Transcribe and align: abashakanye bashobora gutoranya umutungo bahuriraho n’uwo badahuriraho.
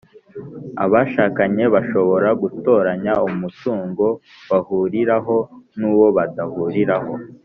abashakanye 0.83 1.63
bashobora 1.73 2.29
gutoranya 2.41 3.13
umutungo 3.29 4.05
bahuriraho 4.49 5.37
n’uwo 5.77 6.07
badahuriraho. 6.17 7.13